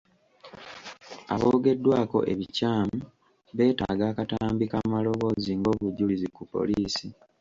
Aboogeddwako 1.33 2.17
ebikyamu 2.31 2.97
beetaaga 3.57 4.03
akatambi 4.11 4.65
k'amaloboozi 4.71 5.51
ng'obujulizi 5.59 6.27
ku 6.35 6.43
poliisi. 6.53 7.07